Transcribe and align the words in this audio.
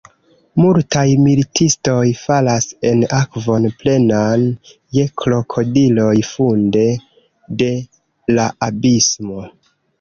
Multaj 0.59 1.01
militistoj 1.25 2.07
falas 2.21 2.65
en 2.93 3.03
akvon 3.19 3.69
plenan 3.83 4.47
je 4.99 5.07
krokodiloj 5.25 6.17
funde 6.33 6.85
de 7.63 7.73
la 8.41 8.51
abismo. 8.73 9.49